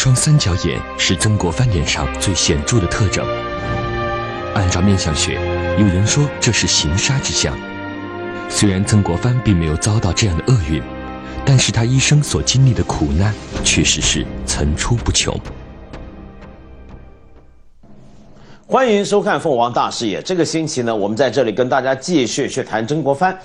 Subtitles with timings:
[0.00, 3.22] 一双三角眼是曾国藩脸上最显著的特征。
[4.54, 5.34] 按照面相学，
[5.78, 7.54] 有人说这是行杀之相。
[8.48, 10.82] 虽然曾国藩并没有遭到这样的厄运，
[11.44, 15.38] 但是他一生所经历的苦难确实是层出不穷。
[18.66, 20.20] 欢迎收看《凤凰大视野》。
[20.22, 23.38] 这个星期呢，我们在这里跟大家继续去谈曾国藩。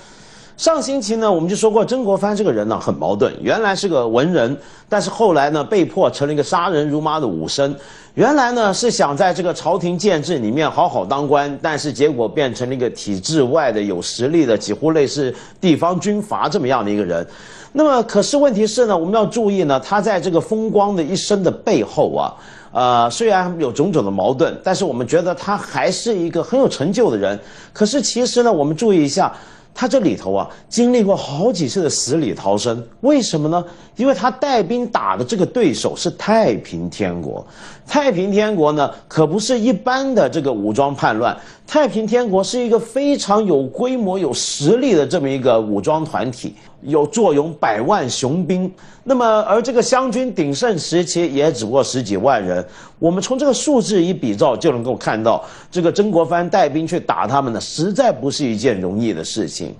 [0.56, 4.56] 上星期呢，我们就说过曾国藩这个人呢很矛盾，原来是个文人，
[4.88, 7.74] 但是后来呢被迫成了一个杀人如麻的武生。
[8.14, 17.26] 原来呢是想在这个朝廷建制里面好好当官，但是结果变成了一个体制外的有实力的，几乎类似地方军阀这么样的一个人。
[17.72, 22.32] 那么可是问题是呢，我们要注意呢，他在这个风光的一生的背后啊，
[22.72, 27.38] 呃，虽然有种种的矛盾，但是我们觉得他还是一个很有成就的人。
[27.74, 29.30] 可是其实呢，我们注意一下。
[29.78, 33.62] 他这里头啊，经历过好几次的死里逃生，为什么呢？
[33.96, 37.46] 因为他带兵打的这个对手是太平天国。
[37.86, 46.54] 太平天国呢，可不是一般的这个武装叛乱，太平天国是一个非常有规模、有实力的这么一个武装团体，
[46.86, 48.72] 有坐拥百万雄兵。
[49.04, 52.64] 那么，而这个湘军鼎盛时期也只不过十几万人。
[52.98, 59.74] 我们从这个数字一比照，就能够看到，这个曾国藩带兵去打他们呢，实在不是一件容易的事情。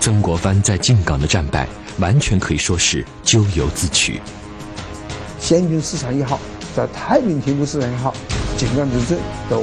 [0.00, 4.20] 曾国藩在靖港的战败，完全可以说是咎由自取。
[5.38, 6.40] 湘军市场也好，
[6.74, 8.12] 在太平天国市场也好，
[8.56, 9.60] 靖港之战都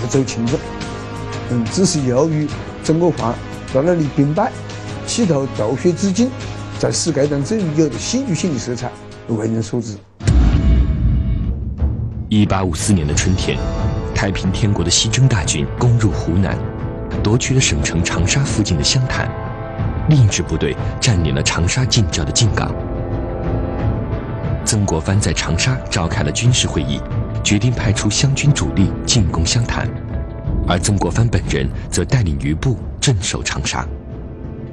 [0.00, 0.58] 不足轻重。
[1.50, 2.48] 嗯，只是由于
[2.82, 3.32] 曾国藩
[3.74, 4.50] 在那里兵败，
[5.06, 6.30] 企图斗血自尽，
[6.78, 8.90] 在使该战争有着戏剧性的色彩，
[9.28, 9.96] 为人所知。
[12.28, 13.58] 一八五四年的春天，
[14.14, 16.56] 太平天国的西征大军攻入湖南。
[17.22, 19.28] 夺取了省城长沙附近的湘潭，
[20.08, 22.72] 另一支部队占领了长沙近郊的靖港。
[24.64, 27.00] 曾国藩在长沙召开了军事会议，
[27.42, 29.88] 决定派出湘军主力进攻湘潭，
[30.68, 33.86] 而曾国藩本人则带领余部镇守长沙。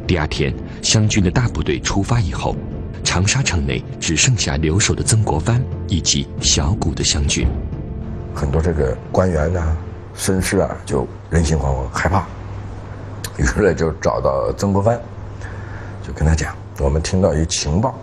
[0.07, 0.51] 第二天，
[0.81, 2.55] 湘军的大部队出发以后，
[3.03, 7.45] 长沙城内只剩下留守的曾国藩以及小股的湘军。
[8.33, 9.77] 很多这个官员呢。
[10.17, 12.25] 绅士啊，就人心惶惶，害怕，
[13.37, 14.99] 于是呢就找到曾国藩，
[16.03, 17.95] 就跟他讲：我们听到一情报，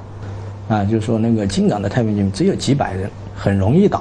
[0.69, 4.01] 啊，就说那个金港的太平军只有几百人，很容易打。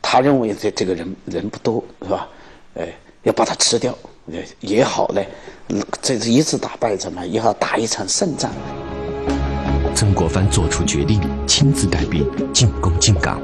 [0.00, 2.26] 他认为这这个人人不多，是吧？
[2.74, 2.88] 哎，
[3.22, 3.96] 要把他吃掉，
[4.26, 5.28] 也也好嘞。
[6.00, 8.50] 这是一次打败仗嘛，也好打一场胜仗。
[9.94, 13.40] 曾国藩做出决定，亲自带兵进攻靖港。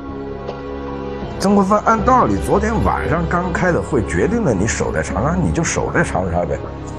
[1.39, 6.59] 曾国藩按道理，昨天晚上刚开的会，决定了你守在长沙，你就守在长沙呗。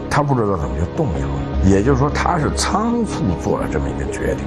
[0.10, 4.46] 他不知道怎么就动摇了，也就是说他是仓促做了这么一个决定。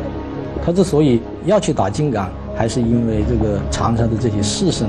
[0.64, 4.86] 他之所以要去打靖港，还是因为这个长沙的这些士绅、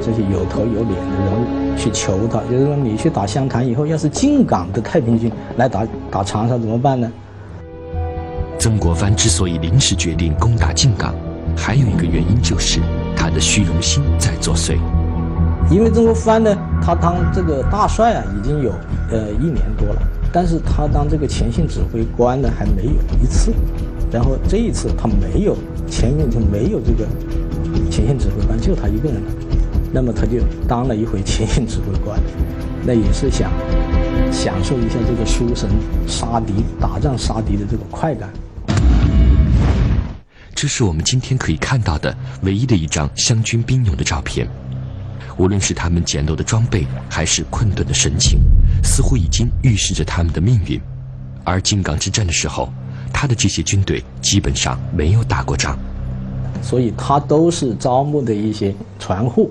[0.00, 7.10] 这些有头有脸的人物去求他，就是说你去打湘潭以后，要是靖港的太平军来打打长沙怎么办呢？
[8.58, 11.14] 曾国藩之所以临时决定攻打靖港，
[11.56, 12.80] 还有一个原因就是。
[13.14, 14.76] 他的虚荣心在作祟，
[15.70, 16.52] 因为曾国藩呢，
[16.82, 18.72] 他当这个大帅啊，已经有
[19.12, 20.02] 呃一年多了，
[20.32, 22.90] 但是他当这个前线指挥官呢，还没有
[23.22, 23.52] 一次，
[24.12, 25.56] 然后这一次他没有
[25.88, 27.08] 前面就没有这个
[27.90, 29.32] 前线指挥官，就他一个人了，
[29.90, 32.20] 那么他就当了一回前线指挥官，
[32.84, 33.50] 那也是想
[34.30, 35.70] 享受一下这个书生
[36.06, 38.28] 杀敌、打仗杀敌的这个快感。
[40.54, 44.46] 这是我们今天可以看到的唯一的一张湘军兵勇的照片。
[45.38, 48.40] 无论是他们简陋的装备，还是困顿的神情，
[48.84, 50.78] 似乎已经预示着他们的命运。
[51.44, 52.70] 而靖港之战的时候，
[53.22, 55.78] 他的这些军队基本上没有打过仗，
[56.60, 59.48] 所以他都是招募的一些船户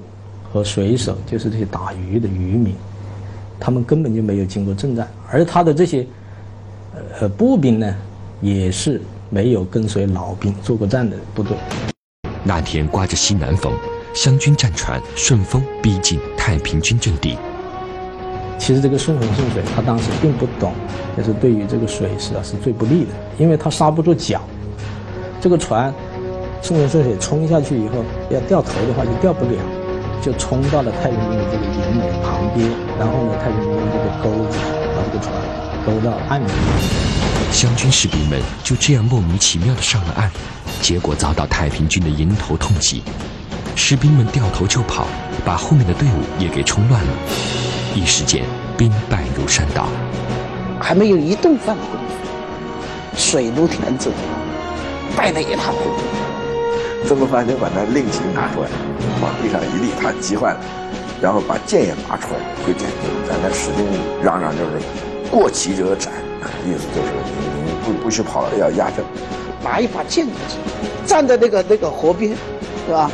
[0.51, 2.75] 和水手，就是这些打鱼的渔民，
[3.57, 5.07] 他们根本就没有经过征战。
[5.31, 6.05] 而他的这些
[7.21, 7.95] 呃步兵呢，
[8.41, 9.01] 也是。
[9.29, 11.55] 没有跟随老兵做过战的部队。
[12.43, 13.71] 那天刮着西南风，
[14.13, 17.37] 湘军战船顺风逼近太平军阵地。
[18.59, 20.73] 其实这个顺风顺水，他当时并不懂，
[21.17, 24.41] 就是对于这个水势啊是最不利的，因为它刹不住脚。
[25.39, 25.93] 这个船
[26.61, 29.57] 顺风顺水冲下去以后，要掉头的话就掉不了，
[30.21, 32.69] 就冲到了太平军的这个营垒旁边，
[32.99, 34.57] 然后呢，太平军用这个钩子
[34.95, 35.33] 把这个船
[35.85, 36.55] 勾到岸边。
[37.51, 40.31] 湘军士兵们就这样莫名其妙地上了岸，
[40.81, 43.03] 结果遭到太平军的迎头痛击，
[43.75, 45.07] 士兵们掉头就跑，
[45.43, 47.09] 把后面的队伍也给冲乱了，
[47.93, 48.45] 一时间
[48.77, 49.87] 兵败如山倒，
[50.81, 54.11] 还没有一顿饭的功夫，水陆田子
[55.15, 58.69] 败得一塌糊涂，曾国藩就把那令旗拿出来，
[59.21, 60.59] 往地上一立，他急坏了，
[61.21, 62.89] 然后把剑也拿出来，挥剑
[63.29, 63.85] 在那使劲
[64.23, 64.81] 嚷嚷，就是
[65.29, 66.11] 过旗者斩，
[66.65, 69.05] 意思就是你你不不许跑了，要压阵。
[69.63, 70.57] 拿一把剑过去，
[71.05, 72.35] 站在那个那个河边，
[72.87, 73.11] 是吧？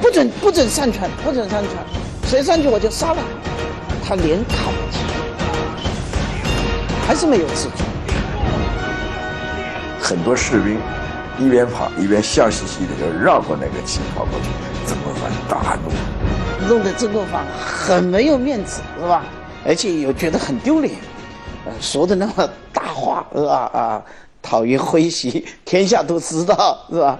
[0.00, 1.84] 不准不准上船，不准上船，
[2.28, 4.06] 谁上去我就杀了他。
[4.08, 4.98] 他连砍几
[7.06, 7.84] 还是没有吃住。
[10.00, 10.78] 很多士兵
[11.38, 14.48] 一边跑一边笑嘻嘻的就绕过那个旗跑过去，
[14.86, 19.22] 曾国藩大怒，弄得曾国藩很没有面子，是吧？
[19.64, 20.94] 而且又觉得很丢脸，
[21.64, 23.70] 呃，说的那么大话，是吧？
[23.72, 24.02] 啊，
[24.40, 27.18] 讨厌挥袭，天下都知道，是吧？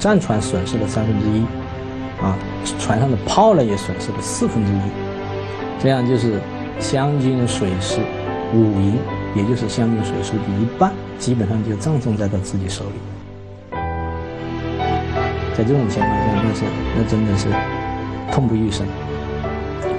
[0.00, 1.44] 战船损失了三分之一，
[2.20, 2.36] 啊，
[2.78, 4.80] 船上的炮呢也损失了四分之一，
[5.80, 6.40] 这样就是
[6.80, 8.00] 湘军水师
[8.52, 8.98] 五营，
[9.34, 12.90] 也就是湘军水师的一半，基本上就葬送在他自己手里。
[15.56, 16.64] 在这种情况下，那是
[16.96, 17.46] 那真的是
[18.32, 18.86] 痛不欲生，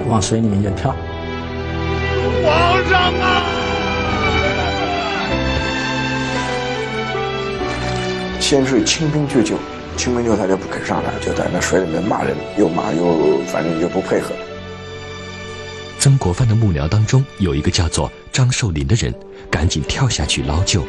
[0.08, 0.94] 往水里面就跳。
[2.42, 3.42] 皇上啊！
[8.38, 9.56] 先是清兵拒救。
[10.00, 14.32] 清兵救他就不肯上来，就在那水里面骂人，又骂又反正又不配合。
[15.98, 19.14] 曾国藩的幕僚当中有一个叫做张寿林的人，
[19.50, 20.82] 赶紧跳下去捞救。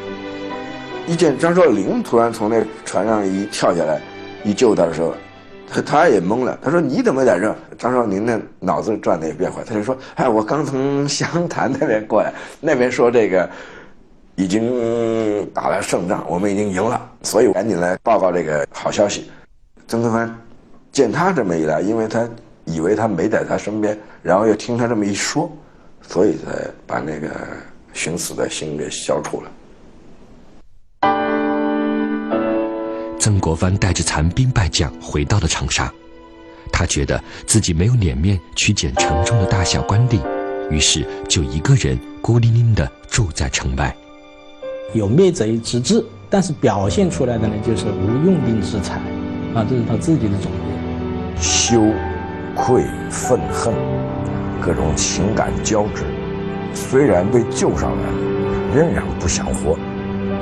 [1.05, 3.99] 一见张寿林突然从那船上一跳下来，
[4.45, 5.13] 一救他的时候，
[5.69, 6.57] 他他也懵了。
[6.61, 12.31] 他说：“你怎么在这？”张寿林的脑子转的也变快，他就说：“哎，我刚从湘潭那边过来，
[12.61, 13.49] 那边说这个。”
[14.35, 19.29] 已经打了胜仗，我们已经赢了，所以赶紧来报告这个好消息。
[19.87, 20.35] 曾国藩
[20.91, 22.27] 见他这么一来，因为他
[22.65, 25.51] 以为他没在他身边，然后又听他这么一说，
[26.01, 27.29] 所以才把那个
[27.93, 29.51] 寻死的心给消除了。
[33.19, 35.91] 曾国藩带着残兵败将回到了长沙，
[36.71, 40.19] 他觉得自己没有脸面去见城中的大小官吏，
[40.69, 43.95] 于是就一个人孤零零地住在城外。
[44.93, 48.95] 有灭贼之志，但是表现出来的呢，就是无用兵之才，
[49.55, 51.41] 啊，这是他自己的总结。
[51.41, 51.81] 羞、
[52.53, 53.73] 愧、愤恨，
[54.59, 56.03] 各种情感交织。
[56.73, 59.77] 虽然被救上来了，仍然不想活，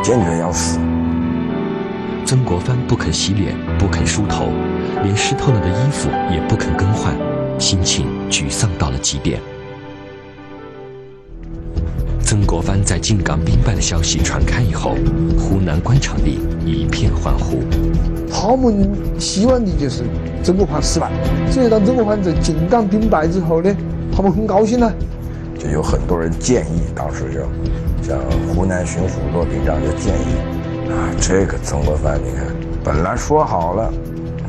[0.01, 0.79] 坚决要死。
[2.25, 4.47] 曾国藩不肯洗脸，不肯梳头，
[5.03, 7.15] 连湿透了的衣服也不肯更换，
[7.59, 9.39] 心情沮丧到了极点。
[12.29, 14.91] 曾国藩在靖港兵败的消息传开以后，
[15.35, 17.57] 湖南官场里一片欢呼。
[18.31, 18.87] 他们
[19.19, 20.03] 希望的就是
[20.43, 21.09] 曾国藩失败，
[21.49, 23.75] 所以当曾国藩在靖港兵败之后呢，
[24.15, 24.93] 他们很高兴呢。
[25.57, 27.39] 就有很多人建议，当时就
[28.07, 28.19] 像
[28.53, 32.45] 湖南巡抚骆秉章就建议啊，这个曾国藩，你看
[32.83, 33.91] 本来说好了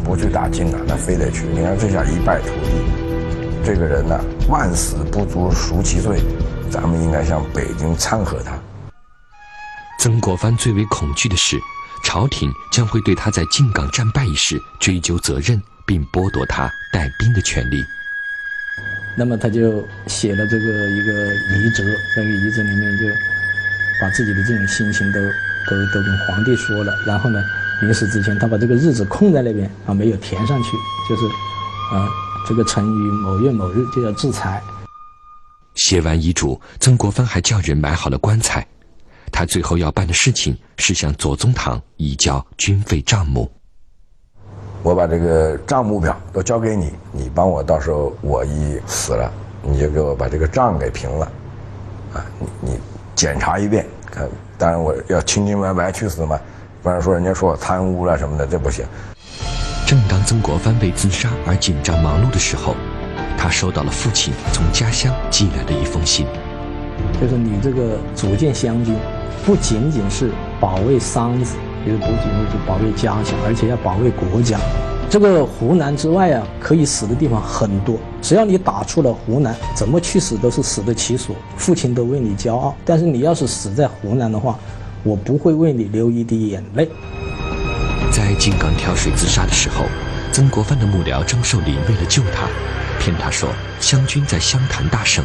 [0.04, 3.19] 不去打靖港，他非得去，你看这下一败涂地。
[3.64, 4.18] 这个人呢，
[4.48, 6.20] 万死不足赎其罪。
[6.70, 8.52] 咱们应该向北京参合他。
[9.98, 11.58] 曾国藩最为恐惧的是，
[12.04, 17.84] 朝廷将会对他在靖港战败一事追究责任，并剥夺他带兵的权利。
[19.18, 21.84] 那么他就写了这个一个遗折，
[22.16, 23.04] 在这个遗折里面就
[24.00, 25.20] 把自己的这种心情都
[25.68, 26.94] 都都跟皇帝说了。
[27.04, 27.42] 然后呢，
[27.82, 30.70] 临死之前，他把这个日子空在那边啊，没有填上去，
[31.08, 31.26] 就是
[31.94, 32.08] 啊，
[32.48, 34.62] 这个成于某月某日就要制裁。
[35.76, 38.66] 写完遗嘱，曾国藩还叫人买好了棺材。
[39.32, 43.50] 他最后要办的事情是向左宗棠移交军费账目。
[44.82, 49.30] 我把这个账目表都交给你，你帮我到时候我一死了，
[49.62, 51.32] 你就给我把这个账给平了。
[52.14, 52.80] 啊，你你
[53.14, 54.28] 检查一遍，看，
[54.58, 56.40] 当然我要清清白白去死嘛，
[56.82, 58.84] 不然说人家说我贪污了什么的，这不行。
[59.90, 62.76] 正当曾国藩为自杀而紧张忙碌的时候。
[63.36, 66.26] 他收到了父亲从家乡寄来的一封信，
[67.20, 68.94] 就是你这个组建湘军，
[69.44, 70.30] 不仅仅是
[70.60, 74.60] 保卫桑梓，也不仅仅是保卫家乡，而且要保卫国家。
[75.10, 82.76] 这个湖南之外啊，可以死的地方很多，只要你打出了湖南，怎么去死都是死得其所，父亲都为你骄傲。
[82.84, 84.56] 但是你要是死在湖南的话，
[85.02, 86.88] 我不会为你流一滴眼泪。
[88.10, 89.86] 在靖港跳水自杀的时候，
[90.32, 92.48] 曾国藩的幕僚张寿林为了救他。
[92.98, 93.48] 骗他说
[93.80, 95.24] 湘军在湘潭大胜，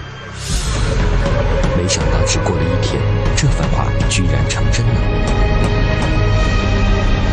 [1.75, 3.01] 没想到只过了一天，
[3.35, 4.93] 这番话居然成真了。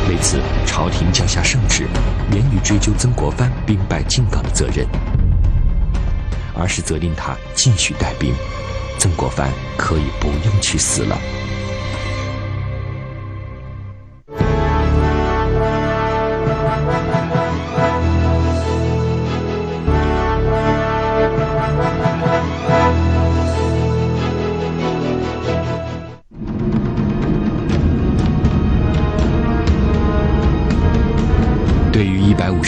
[0.09, 1.87] 为此，朝廷降下圣旨，
[2.31, 4.87] 免于追究曾国藩兵败靖港的责任，
[6.59, 8.35] 而是责令他继续带兵。
[8.99, 11.17] 曾国藩可以不用去死了。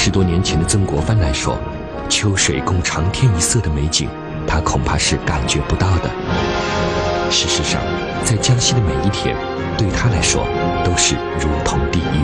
[0.04, 1.56] 十多年前的曾国藩来说，
[2.10, 4.06] 秋水共长天一色的美景，
[4.46, 6.10] 他恐怕是感觉不到的。
[7.30, 7.80] 事实上，
[8.22, 9.34] 在江西的每一天，
[9.78, 10.44] 对他来说
[10.84, 12.20] 都是如同地狱。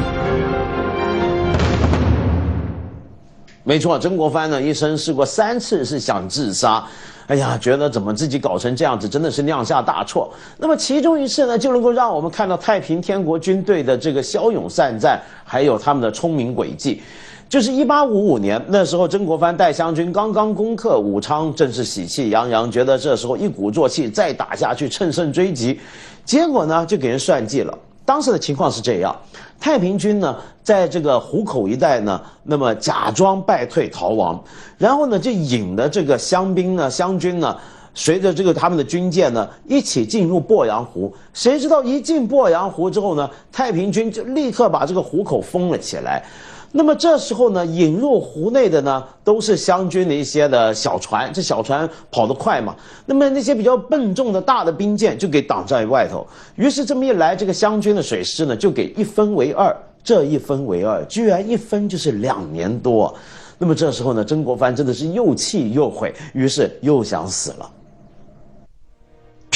[3.65, 6.85] 没错，曾国藩呢一生试过三次是想自杀，
[7.29, 10.31] 哎呀，觉得怎么自己搞成这样子，真的是酿下大错。
[10.59, 17.03] 那么其中一次呢，就能够让我们看到太平天国军队的这个骁勇善战，还有他们的聪明诡计。
[17.51, 25.81] 就是一八五五年，那时候曾国藩带湘军刚刚攻克武昌，正是喜气洋洋，觉得这时候一鼓作气再打下去，乘胜追击。
[26.25, 27.77] 结果呢，就给人算计了。
[28.05, 29.13] 当时的情况是这样：
[29.59, 34.41] 太平军呢，在这个湖口一带呢，那么假装败退逃亡，
[34.79, 37.57] 然后呢，就引的这个湘兵呢、湘军呢，
[37.95, 41.13] 随着这个他们的军舰呢，一起进入鄱阳湖。
[41.35, 46.25] 谁知道一进鄱阳湖之后呢，太平军就立刻把这个湖口封了起来。
[46.73, 52.77] 那么这时候呢，引入湖内的呢，都是湘军的一些的小船，这小船跑得快嘛。
[53.07, 56.27] 那么那些比较笨重的大的兵舰就给挡在外头。
[56.55, 59.75] 于是这么一来，这个湘军的水师呢，就给一分为二。
[60.03, 63.15] 这一分为二，居然一分就是两年多。
[63.59, 67.71] 那么这时候呢，曾国藩真的是又气又悔，于是又想死了。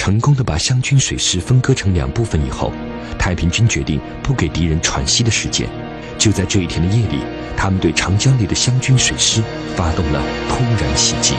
[0.04, 2.70] 成功的把湘军水师分割成两部分以后，
[3.18, 5.66] 太平军决定不给敌人喘息的时间。
[6.18, 7.20] 就在这一天的夜里，
[7.56, 9.42] 他们对长江里的湘军水师
[9.75, 11.34] 发动了突然袭击。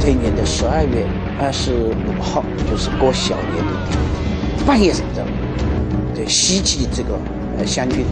[0.00, 1.06] 这一年的十二月
[1.38, 5.22] 二十五号，就是过小年的半夜时候，
[6.14, 7.10] 对袭击这个
[7.58, 8.06] 呃湘军，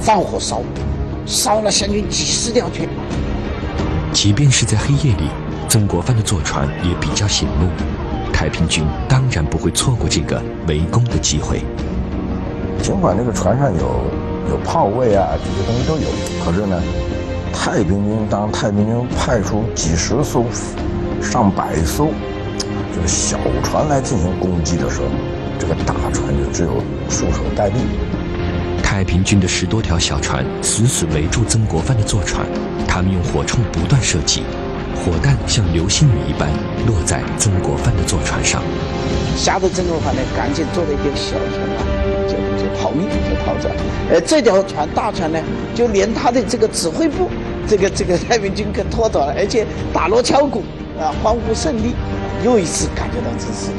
[0.00, 0.62] 放火烧，
[1.26, 2.88] 烧了湘军几十条船。
[4.10, 5.28] 即便是在黑夜里，
[5.68, 7.68] 曾国藩的坐船也比较醒目，
[8.32, 11.62] 太平军当然不会错过这个围攻的机会。
[12.80, 14.00] 尽管这个船上有
[14.48, 16.08] 有炮位啊，这些东西都有，
[16.42, 16.82] 可是呢，
[17.52, 20.44] 太平军当太平军派出几十艘、
[21.20, 22.08] 上百艘
[22.94, 25.06] 这个小船来进行攻击的时候，
[25.58, 27.74] 这个大船就只有束手待毙。
[28.82, 32.46] 太平军的十多条小船死死围住曾国藩的坐船，
[32.86, 34.44] 他们用火铳不断射击，
[35.04, 36.48] 火弹像流星雨一般
[36.86, 38.62] 落在曾国藩的坐船上，
[39.36, 41.80] 吓得曾国藩呢，赶紧坐了一条小船啊。
[42.26, 43.70] 就就逃命，就逃走。
[44.10, 45.38] 呃，这条船大船呢，
[45.74, 47.28] 就连他的这个指挥部，
[47.66, 50.62] 这个这个太平军给拖走了，而且打锣敲鼓
[51.00, 51.94] 啊，欢呼胜利。
[52.44, 53.70] 又一次感觉到真是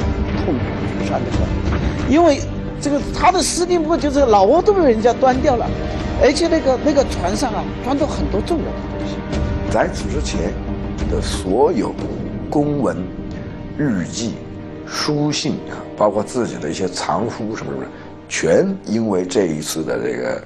[0.44, 2.42] 痛苦酸的很，因为
[2.82, 5.66] 这个他的司令部就是老挝都被人家端掉了，
[6.22, 9.16] 而且那个那个船上啊，装着很多重要的东西。
[9.72, 10.52] 在此之前
[11.10, 11.94] 的所有
[12.50, 12.96] 公文、
[13.78, 14.36] 日记、
[14.88, 17.86] 书信啊，包括自己的一些藏书什么什么。
[18.30, 20.44] 全因为这一次的这个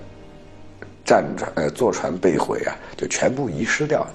[1.04, 4.10] 战船呃坐船被毁啊，就全部遗失掉了。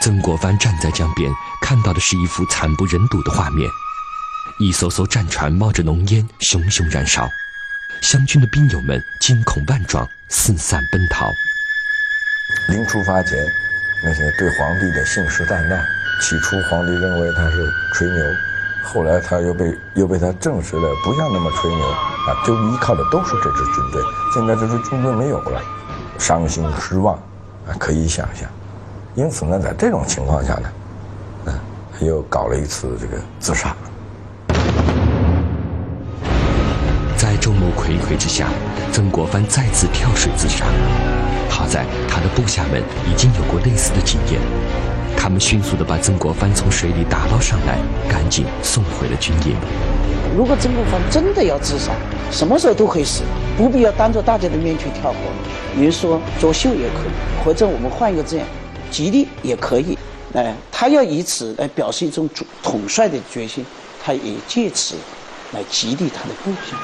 [0.00, 3.68] 曾国藩站在江边，看到的是一幅惨不忍睹的画面：
[4.58, 7.26] 一艘艘战船冒着浓烟，熊熊燃烧；
[8.00, 11.30] 湘军的兵友们惊恐万状，四散奔逃。
[12.70, 13.38] 临出发前，
[14.02, 15.80] 那些对皇帝的信誓旦旦，
[16.20, 18.24] 起初皇帝认为他是吹牛。
[18.82, 24.02] 后来他又被又被他证实了，不像那么吹牛啊，就依靠的都是这支军队。
[24.34, 25.60] 现在这支军队没有了，
[26.18, 27.14] 伤心失望
[27.68, 28.48] 啊，可以想象。
[29.14, 30.68] 因此呢，在这种情况下呢，
[31.46, 31.54] 嗯，
[32.00, 33.76] 又搞了一次这个自杀。
[37.16, 38.48] 在众目睽睽之下，
[38.92, 40.64] 曾国藩再次跳水自杀。
[41.50, 44.40] 好在他的部下们已经有过类似的经验。
[45.16, 47.78] 他们迅速地把曾国藩从水里打捞上来，
[48.08, 49.54] 赶紧送回了军营。
[50.34, 51.92] 如果曾国藩真的要自杀，
[52.30, 53.22] 什么时候都可以死，
[53.56, 55.18] 不必要当着大家的面去跳火。
[55.74, 58.46] 您说作秀也可以，或者我们换一个字眼，
[58.90, 59.98] 吉利也可以。
[60.32, 63.66] 哎，他要以此来表示一种主统帅的决心，
[64.02, 64.94] 他也借此
[65.52, 66.76] 来激励他的部下。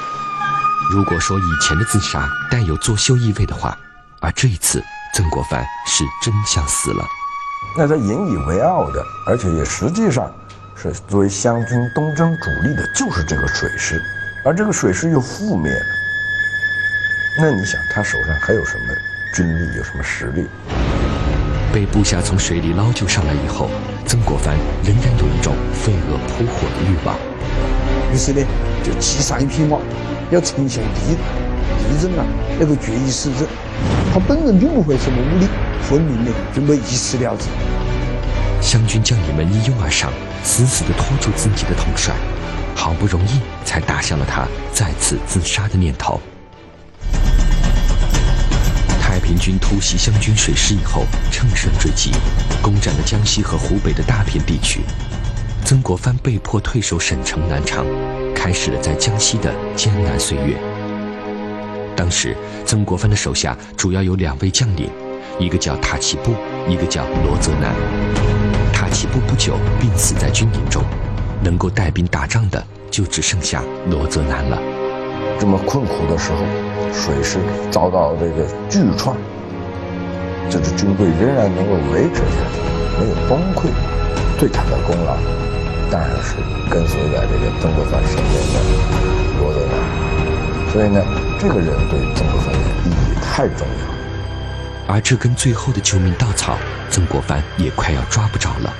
[0.93, 3.75] 如果说以前的自杀带有作秀意味的话，
[4.19, 4.83] 而这一次
[5.13, 7.05] 曾国藩是真想死了。
[7.77, 10.31] 那他引以为傲的，而且也实际上
[10.75, 14.01] 是作为湘军东征主力的，就是这个水师，
[14.43, 15.85] 而这个水师又覆灭了。
[17.39, 18.93] 那你想，他手上还有什么
[19.35, 20.47] 军力，有什么实力？
[21.71, 23.69] 被部下从水里捞救上来以后，
[24.07, 27.15] 曾国藩仍然有一种飞蛾扑火的欲望。
[28.11, 28.41] 于是呢，
[28.83, 29.77] 就骑上一匹马，
[30.31, 31.15] 要丞相敌
[31.87, 32.25] 敌人啊
[32.59, 33.47] 那个决一死战。
[34.13, 35.47] 他本人并不会什么武力，
[35.81, 37.45] 分明呢准备一死了之。
[38.61, 40.11] 湘军将领们一拥而上，
[40.43, 42.13] 死死地拖住自己的统帅，
[42.75, 46.19] 好不容易才打消了他再次自杀的念头。
[48.99, 52.11] 太平军突袭湘军水师以后，乘胜追击，
[52.61, 54.81] 攻占了江西和湖北的大片地区。
[55.63, 57.85] 曾国藩被迫退守省城南昌，
[58.33, 60.57] 开始了在江西的艰难岁月。
[61.97, 64.87] 当时，曾国藩的手下主要有两位将领，
[65.39, 66.35] 一个叫塔奇布，
[66.69, 67.73] 一个叫罗泽南。
[68.71, 70.83] 塔奇布不久病死在军营中，
[71.41, 74.59] 能够带兵打仗的就只剩下罗泽南了。
[75.39, 76.37] 这么困苦的时候，
[76.93, 77.39] 水师
[77.71, 79.17] 遭到这个巨创，
[80.51, 82.61] 这支军队仍然能够维持下去，
[83.01, 83.65] 没有崩溃，
[84.37, 85.17] 最大的功劳
[85.89, 86.35] 当然是
[86.69, 88.61] 跟随在这个曾国藩身边的
[89.41, 89.73] 罗泽南。
[90.71, 91.01] 所以呢，
[91.39, 94.93] 这个人对曾国藩的意义太重要。
[94.93, 96.57] 而这根最后的救命稻草，
[96.89, 98.73] 曾国藩也快要抓不着了。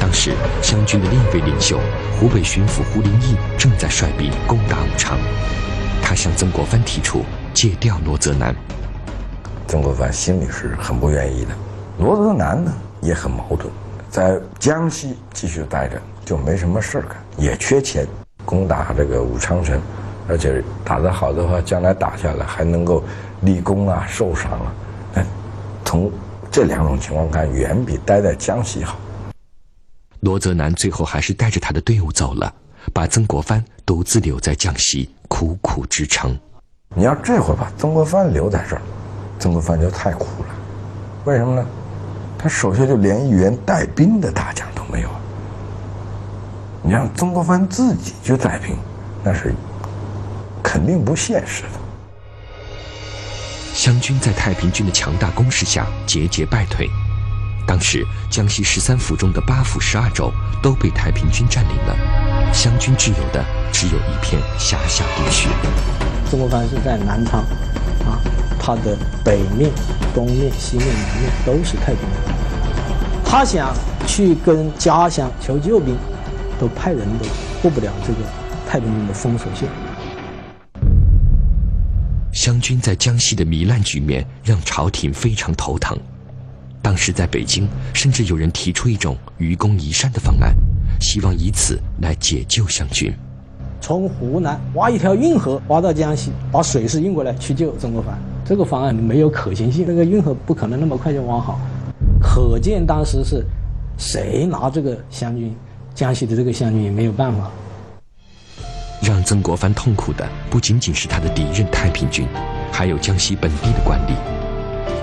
[0.00, 0.32] 当时
[0.62, 1.78] 湘军的另一位领袖
[2.18, 5.18] 湖北巡抚胡林翼正在率兵攻打武昌，
[6.02, 8.54] 他向曾国藩提出借调罗泽南。
[9.68, 11.50] 曾国藩心里是很不愿意的。
[11.98, 13.70] 罗泽南呢也很矛盾，
[14.10, 18.06] 在江西继续待着就没什么事干，也缺钱，
[18.44, 19.80] 攻打这个武昌城，
[20.32, 23.04] 而且打得好的话，将来打下来还能够
[23.42, 24.72] 立功啊、受赏啊。
[25.16, 25.26] 哎，
[25.84, 26.10] 从
[26.50, 28.96] 这两种情况看，远比待在江西好。
[30.20, 32.50] 罗泽南最后还是带着他的队伍走了，
[32.94, 36.34] 把曾国藩独自留在江西，苦苦支撑。
[36.94, 38.82] 你要这会把曾国藩留在这儿，
[39.38, 40.54] 曾国藩就太苦了。
[41.26, 41.66] 为什么呢？
[42.38, 45.10] 他手下就连一员带兵的大将都没有。
[46.82, 48.74] 你让曾国藩自己去带兵，
[49.22, 49.54] 那是
[50.72, 51.78] 肯定不现实的。
[53.74, 56.88] 湘军在太平军的强大攻势下节节败退。
[57.66, 60.32] 当时江西十三府中的八府十二州
[60.62, 61.94] 都被太平军占领了，
[62.54, 65.50] 湘军具有的只有一片狭小地区。
[66.30, 67.40] 曾国藩是在南昌，
[68.06, 68.16] 啊，
[68.58, 69.70] 他的北面、
[70.14, 72.34] 东面、西面、南面都是太平军，
[73.26, 73.74] 他想
[74.06, 75.94] 去跟家乡求救兵，
[76.58, 77.26] 都派人都
[77.60, 78.20] 过不了这个
[78.66, 79.68] 太平军的封锁线。
[82.42, 85.96] 湘军在江西的糜烂局面让朝廷非常头疼。
[86.82, 90.52] 当时在北京，甚至有人提出一种愚公移山的方案，
[91.00, 93.14] 希望以此来解救湘军。
[93.80, 98.18] 从湖南挖一条运河，挖到江西，把水师运过来去救曾国藩。
[98.44, 101.60] 这个方案没有可行性，那个运河不可能那么快就挖好。
[102.20, 103.46] 可见当时是
[103.96, 105.54] 谁拿这个湘军，
[105.94, 107.48] 江西的这个湘军也没有办法。
[109.02, 112.28] 让曾国藩痛苦的不仅仅是他的敌人太平军，
[112.70, 114.14] 还有江西本地的官吏。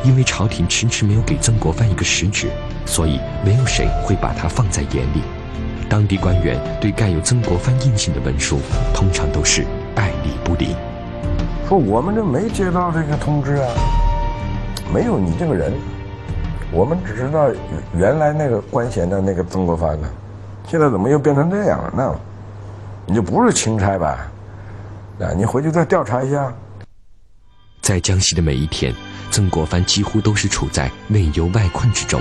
[0.08, 2.48] 因为朝廷迟迟没有给曾国藩一个实职，
[2.86, 5.22] 所以没有谁会把他放在眼里。
[5.90, 8.60] 当地官员对盖有曾国藩印信的文书，
[8.94, 10.78] 通常都是爱理不理，
[11.68, 13.68] 说我们这没接到这个通知啊，
[14.94, 15.74] 没有你这个人，
[16.72, 17.50] 我们只知道
[17.94, 20.08] 原来那个官衔的那个曾国藩呢，
[20.70, 21.94] 现在怎么又变成这样了？
[21.94, 22.16] 那
[23.10, 24.32] 你就不是钦差吧？
[25.20, 26.54] 啊，你回去再调查一下。
[27.82, 28.94] 在江西的每一天。
[29.32, 32.20] 曾国藩几乎都是处在内忧外困之中，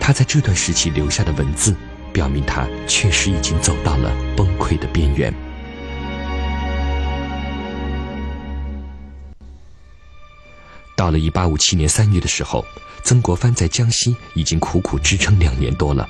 [0.00, 1.72] 他在这段时期留下的文字，
[2.12, 5.32] 表明他确实已经走到了崩溃的边缘。
[10.96, 12.64] 到了一八五七年三月的时候，
[13.04, 16.08] 曾国藩在江西已经苦苦支撑两年多了。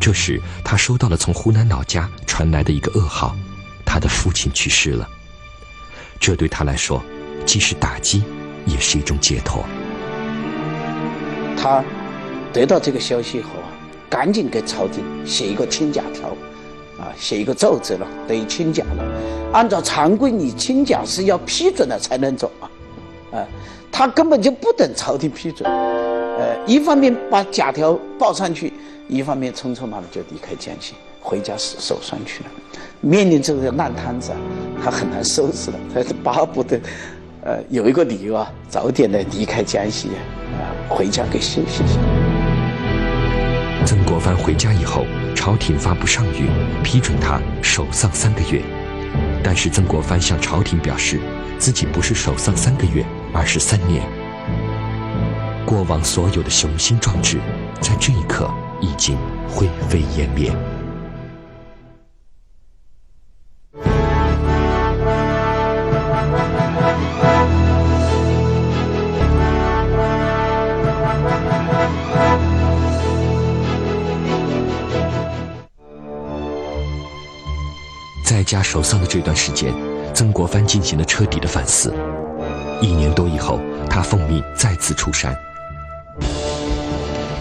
[0.00, 3.36] 这时，他收到了从湖南老家传来的一个噩耗：
[3.84, 5.08] 他的父亲去世了。
[6.18, 7.02] 这对他来说，
[7.44, 8.22] 既是打击。
[8.66, 9.64] 也是一种解脱。
[11.56, 11.82] 他
[12.52, 13.66] 得到这个消息后啊，
[14.08, 16.28] 赶紧给朝廷写一个请假条，
[16.98, 19.04] 啊，写一个奏折了，等于请假了。
[19.52, 22.70] 按照常规，你请假是要批准了才能走啊，
[23.32, 23.46] 啊，
[23.90, 25.68] 他根本就不等朝廷批准，
[26.40, 28.72] 呃，一方面把假条报上去，
[29.08, 32.50] 一方面匆匆忙忙就离开江西，回家守守栓去了。
[33.02, 34.32] 面临这个烂摊子，
[34.82, 36.80] 他很难收拾了，他是巴不得。
[37.42, 40.08] 呃，有一个理由啊，早点的离开江西，
[40.54, 42.00] 啊，回家给休息一下。
[43.84, 46.48] 曾国藩回家以后，朝廷发布上谕，
[46.82, 48.62] 批准他守丧三个月。
[49.44, 51.20] 但是曾国藩向朝廷表示，
[51.58, 54.02] 自己不是守丧三个月，而是三年。
[55.66, 57.38] 过往所有的雄心壮志，
[57.80, 59.16] 在这一刻已经
[59.48, 60.52] 灰飞烟灭。
[78.24, 79.72] 在家守丧的这段时间，
[80.14, 81.94] 曾国藩进行了彻底的反思。
[82.80, 85.36] 一年多以后，他奉命再次出山。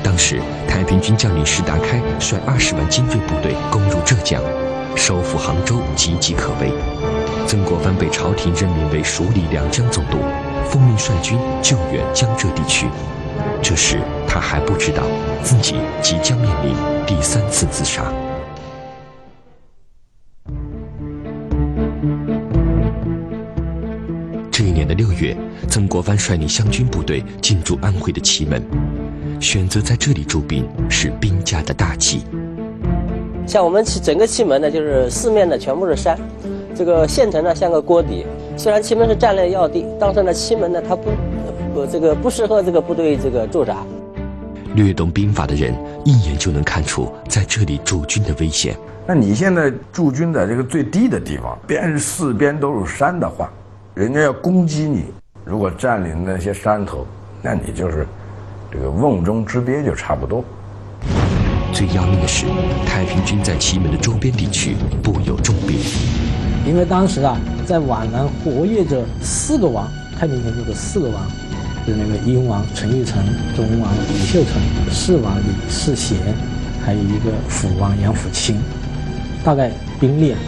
[0.03, 4.41] 当时，太平军将领石达开率二十万精锐部队攻入浙江，
[4.95, 6.71] 收复杭州岌岌可危。
[7.47, 10.17] 曾国藩被朝廷任命为署理两江总督，
[10.69, 12.87] 奉命率军救援江浙地区。
[13.61, 15.03] 这时，他还不知道
[15.43, 18.03] 自己即将面临第三次自杀。
[24.99, 25.33] 六月，
[25.69, 28.61] 曾国藩率领湘军部队进驻安徽的祁门，
[29.39, 32.25] 选择在这里驻兵是兵家的大忌。
[33.47, 36.19] 像我们祁整个祁门呢，就是四面呢全部是山，
[36.75, 38.25] 这个县城呢像个锅底。
[38.57, 41.11] 虽然祁门是战略要地，但是呢祁门呢它不，
[41.73, 43.77] 不这个不适合这个部队这个驻扎。
[44.75, 48.75] 略懂兵法的人一眼就能看出在这里驻军的危险。
[49.07, 53.49] 那你现在驻军在这个最低的地方，边四边都是山的话。
[53.99, 55.03] 人家要攻击你，
[55.43, 57.05] 如果占领那些山头，
[57.41, 58.07] 那你就是
[58.71, 60.41] 这个瓮中之鳖，就差不多。
[61.73, 62.45] 最要命的是，
[62.85, 65.77] 太平军在祁门的周边地区布有重兵，
[66.65, 69.85] 因为当时啊，在皖南活跃着四个王，
[70.17, 71.21] 太平天国的四个王，
[71.85, 73.21] 就是那个英王陈玉成、
[73.53, 76.17] 中王李秀成、世王李世贤，
[76.85, 78.61] 还有一个辅王杨辅清，
[79.43, 80.39] 大概兵力啊，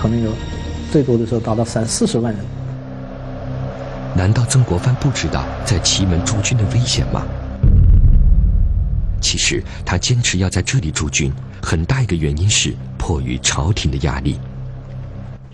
[0.00, 0.30] 可能有。
[0.92, 2.44] 最多的时候达到三四十万人。
[4.14, 7.22] 难道曾国藩不知道在祁门驻军的危险吗？
[9.18, 14.38] 其实他坚持要在这里驻军，很大一个原因是迫于朝廷的压力。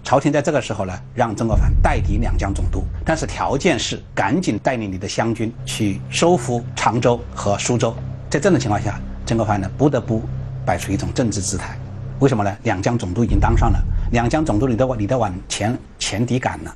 [0.02, 7.94] 朝廷在这个时候呢，让曾国藩代理两江总督，但是条件是赶紧带领你的湘军去收复常州和苏州。
[8.28, 10.20] 在这种情况下，曾国藩呢不得不
[10.66, 11.78] 摆出一种政治姿态。
[12.20, 12.56] 为什么呢？
[12.64, 13.78] 两江总督已经当上了。
[14.10, 16.74] 两江总督，你得往，你得往前前底赶了。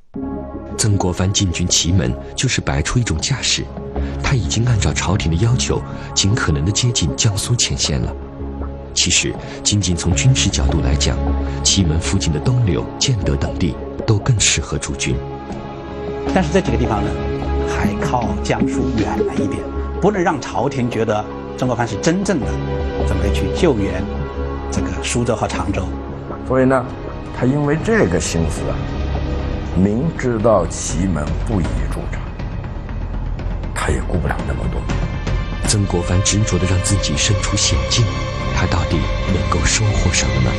[0.78, 3.64] 曾国藩进军祁门，就是摆出一种架势，
[4.22, 5.82] 他已经按照朝廷的要求，
[6.14, 8.14] 尽可能的接近江苏前线了。
[8.94, 11.16] 其实，仅仅从军事角度来讲，
[11.64, 13.74] 祁门附近的东流、建德等地
[14.06, 15.16] 都更适合驻军。
[16.32, 17.10] 但是这几个地方呢，
[17.68, 19.60] 还靠江苏远了一点，
[20.00, 21.24] 不能让朝廷觉得
[21.58, 22.46] 曾国藩是真正的
[23.08, 24.02] 准备去救援
[24.72, 25.82] 这个苏州和常州。
[26.48, 26.84] 所以呢。
[27.34, 28.76] 他因为这个心思啊，
[29.74, 32.20] 明知道祁门不宜驻扎，
[33.74, 34.80] 他也顾不了那么多。
[35.66, 38.04] 曾国藩执着的让自己身处险境，
[38.54, 39.00] 他到底
[39.32, 40.50] 能够收获什么呢？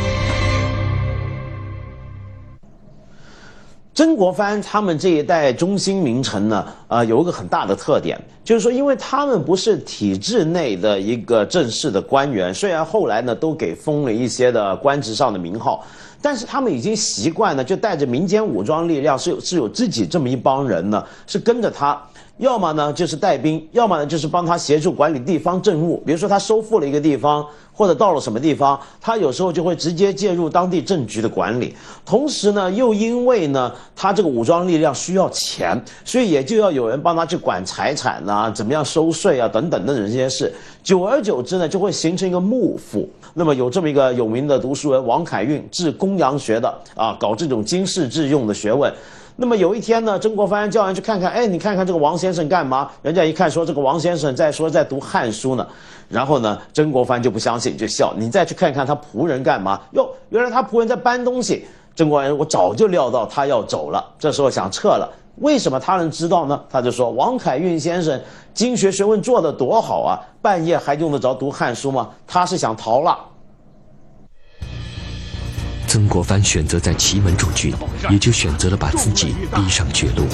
[3.95, 15.85] 曾国藩他们这一代中兴名臣呢，呃，有一个很大的特点，就是说，因为他们不是体制内的一个正式的官员，虽然后来呢都给封了一些的官职上的名号。
[16.23, 22.01] 但是他们已经习惯了，就带着民间武装力量，是有是有自己这么一帮人呢，是跟着他，
[22.37, 26.01] 要么呢就是带兵，要么呢就是帮他协助管理地方政务。
[26.03, 31.75] 比如说他收复了一个地方，或者到了什么地方，他有时候就会直接介入当地政局的管理。
[32.03, 40.51] 同时呢，又因为呢他这个武装力量需要钱，所以也就要有人帮他去管财产呐，怎么样收税啊等等等等这些事。
[40.81, 43.07] 久而久之呢，就会形成一个幕府。
[43.35, 48.91] 那么有这么一个有名的读书人王凯运，治公羊学的啊，搞这种经世致用的学问。
[49.35, 52.91] 那么有一天呢，曾国藩叫人去看看，哎，你看看这个王先生干嘛？
[53.01, 55.67] 人家一看说这个王先生在说在读汉书呢。
[56.07, 58.13] 然后呢，曾国藩就不相信，就笑。
[58.15, 59.81] 你再去看看他仆人干嘛？
[59.93, 61.65] 哟，原来他仆人在搬东西。
[61.95, 65.11] 曾国藩，我早就料到他要走了，这时候想撤了。
[65.37, 66.61] 为什么他能知道呢？
[66.69, 68.21] 他就说王凯运先生
[68.53, 72.09] 经学学问做得多好啊，半夜还用得着读汉书吗？
[72.27, 73.17] 他是想逃了。
[75.93, 77.71] 曾国藩选择在祁门驻军，
[78.09, 80.25] 也就选择了把自己逼上绝路。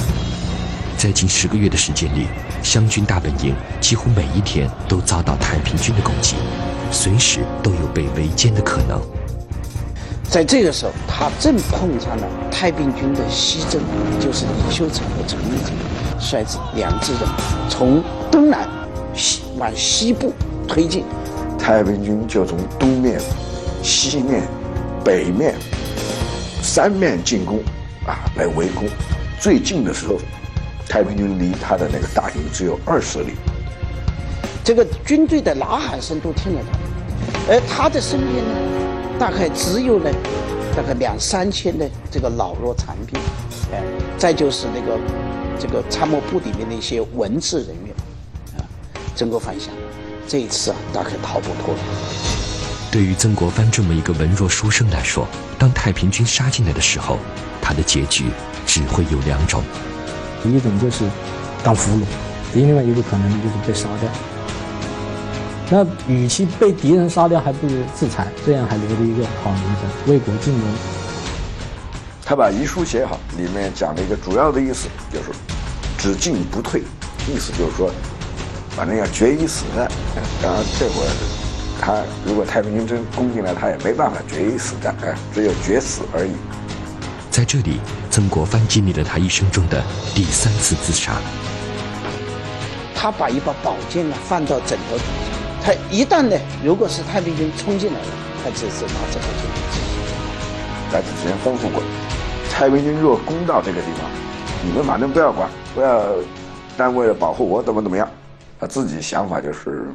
[0.97, 2.27] 在近十个月的时间里，
[2.63, 6.37] 湘军大本营几乎每一天都遭到太平军的攻击，
[6.93, 9.01] 随时都有被围歼的可能。
[10.29, 13.81] 在这个时候，他正碰上了太平军的西征，
[14.17, 15.59] 就是李秀成和陈玉
[16.21, 17.21] 成率两支人
[17.67, 18.65] 从东南
[19.13, 20.33] 西往西部
[20.69, 21.03] 推进，
[21.59, 23.19] 太平军就从东面、
[23.83, 24.47] 西面、
[25.03, 25.55] 北面
[26.61, 27.59] 三面进攻，
[28.05, 28.85] 啊，来围攻。
[29.39, 30.17] 最近的时候，
[30.87, 33.33] 太平军离他的那个大营只有二十里，
[34.63, 36.67] 这个军队的呐喊声都听得到，
[37.47, 40.11] 而他的身边呢，大概只有呢，
[40.75, 43.19] 大概两三千的这个老弱残兵，
[43.71, 43.81] 哎，
[44.17, 44.99] 再就是那个
[45.57, 47.95] 这个参谋部里面的一些文字人员，
[48.57, 48.67] 啊，
[49.15, 49.73] 曾国藩想，
[50.27, 51.79] 这一次啊，大概逃不脱了。
[52.91, 55.27] 对于曾国藩这么一个文弱书生来说，
[55.59, 57.19] 当太平军杀进来的时候，
[57.61, 58.31] 他的结局
[58.65, 59.63] 只会有两种。
[60.43, 61.05] 一种就是
[61.63, 62.03] 当俘虏，
[62.55, 64.09] 另外一个可能就是被杀掉。
[65.69, 70.67] 那与其被敌人杀掉，还不如自残，这样还留着一个好名声，为国尽忠。
[72.25, 75.29] 他把遗书写好，里面讲了一个主要的意思，就是
[75.95, 76.81] 只进不退，
[77.27, 77.91] 意思就是说，
[78.71, 79.87] 反正要决一死战。
[80.41, 81.09] 然后，这会儿
[81.81, 86.31] 他如果太平军真攻进来，他也没办法决一死战，哎，只有决死而已。
[87.31, 87.79] 在这里，
[88.11, 89.81] 曾国藩经历了他一生中的
[90.13, 91.13] 第三次自杀。
[92.93, 98.07] 他把一把宝剑呢放到枕头底下，他一旦呢，如果是太平军冲进来了，
[98.43, 100.91] 他就是拿这把剑自杀。
[100.91, 101.81] 在此之前吩咐过，
[102.51, 104.09] 太平军若攻到这个地方，
[104.65, 106.03] 你们反正不要管，不要，
[106.75, 108.05] 单为了保护我，怎么怎么样。
[108.59, 109.87] 他自己想法就是，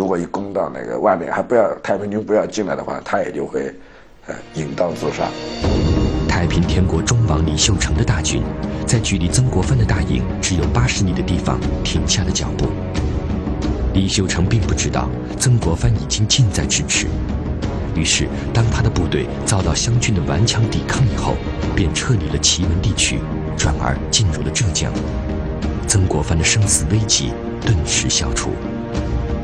[0.00, 3.70] 如果一攻到那个外面，还不要太平军不要进来的话，他也就会，
[4.28, 5.28] 呃，引刀自杀。
[6.26, 8.42] 太平天国忠王李秀成的大军，
[8.86, 12.70] 在距离曾国藩的大营只有八十里的地方停下了脚步。
[13.92, 15.06] 李秀成并不知道
[15.38, 17.06] 曾国藩已经近在咫尺，
[17.94, 21.34] 于是当他的部队遭到湘军的顽强抵抗以后，
[21.76, 23.18] 便撤离了祁门地区，
[23.54, 24.90] 转而进入了浙江。
[25.86, 28.48] 曾国藩的生死危机顿时消除。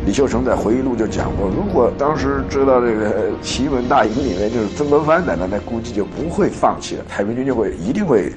[0.06, 8.32] 李秀成在回忆录就讲过，如果当时知道这个祁门大营里面就是曾国藩的，那那估计就不会放弃了，太平军就会一定会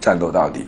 [0.00, 0.66] 战斗到底。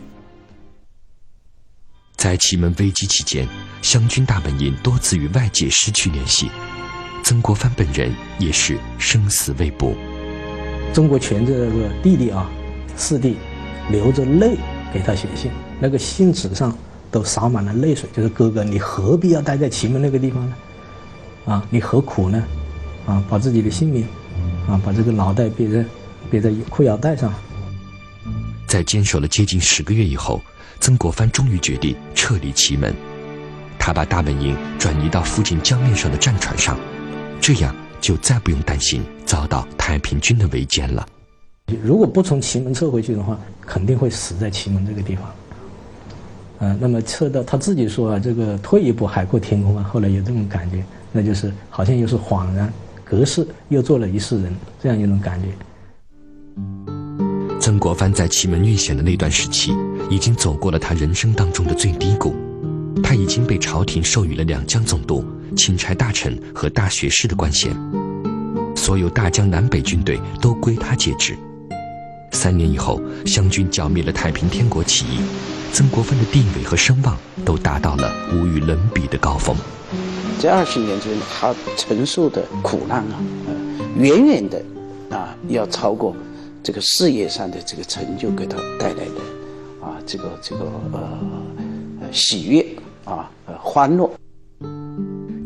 [2.15, 3.47] 在祁门危机期间，
[3.81, 6.51] 湘军大本营多次与外界失去联系，
[7.23, 9.95] 曾国藩本人也是生死未卜。
[10.93, 12.47] 曾国荃这个弟弟啊，
[12.95, 13.37] 四弟
[13.89, 14.55] 流着泪
[14.93, 16.71] 给他写信，那个信纸上。
[17.11, 20.55] 都洒满了泪水，就是哥哥，你何必要待在祁门那个地方呢？
[21.45, 22.43] 啊，你何苦呢？
[23.05, 24.05] 啊，把自己的性命，
[24.67, 25.85] 啊，把这个脑袋别在
[26.29, 27.33] 别在裤腰带上。
[28.67, 30.41] 在坚守了接近十个月以后，
[30.81, 32.93] 曾国藩终于决定撤离祁门，
[33.79, 36.77] 他把大本营转移到附近江面上的战船上，
[37.39, 41.07] 这样就再不用担心遭到太平军的围歼了。
[41.81, 45.25] 如果不从祁门撤回去的话，肯定会死在祁门这个地方。
[46.59, 52.71] 啊，那么撤到他自己说啊，这个退一步海阔天空啊，后来有这种感觉，那就是好像又是恍然
[53.05, 55.49] 隔世，又做了一世人这样一种感觉。
[57.59, 59.71] 曾国藩在祁门遇险的那段时期，
[60.09, 62.33] 已经走过了他人生当中的最低谷，
[63.03, 65.23] 他已经被朝廷授予了两江总督、
[65.55, 67.75] 钦差大臣和大学士的官衔，
[68.75, 71.37] 所有大江南北军队都归他节制。
[72.31, 75.19] 三年以后，湘军剿灭了太平天国起义。
[75.73, 79.55] 曾国藩的地位和声望都达到了无与伦比的高峰。
[80.39, 83.19] 这二十年间，他承受的苦难啊，
[83.97, 84.61] 远远的
[85.09, 86.15] 啊，要超过
[86.63, 92.65] 这个事业上的这个成就给他带来的啊，这个这个呃喜悦
[93.05, 94.09] 啊，呃欢乐。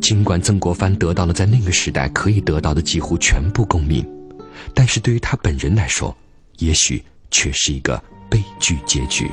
[0.01, 4.05] 尽管曾国藩得到了在那个时代可以得到的几乎全部功名，
[4.73, 6.15] 但是对于他本人来说，
[6.57, 9.29] 也许却是一个悲剧结局。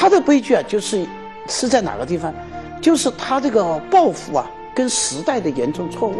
[0.00, 1.04] 他的悲剧啊，就是
[1.48, 2.32] 是在哪个地方？
[2.80, 6.14] 就是他这个抱负啊，跟时代的严重错位。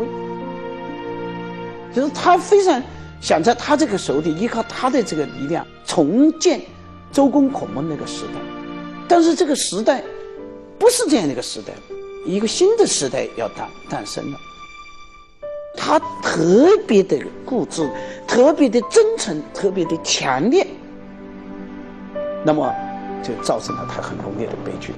[1.95, 2.83] 就是他非常
[3.21, 6.61] 想在他这个手里，依靠他的这个力量重建
[7.13, 8.41] 周公孔孟那个时代，
[9.07, 10.03] 但是这个时代
[10.77, 11.73] 不是这样的一个时代，
[12.27, 14.39] 一个新的时代要诞诞生了。
[15.77, 17.89] 他特别的固执，
[18.27, 20.67] 特别的真诚，特别的强烈。
[22.45, 22.75] 那么。
[23.23, 24.95] 就造成了他很浓烈的悲剧。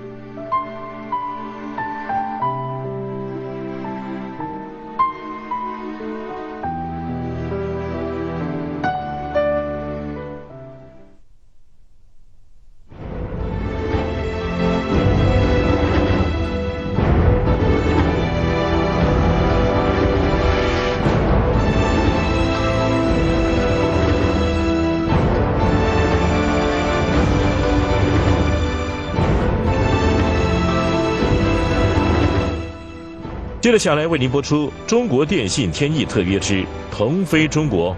[33.71, 37.95] 接着下来为您播出《中国电信天翼特约之腾飞中国》，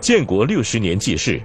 [0.00, 1.38] 建国六十年纪事。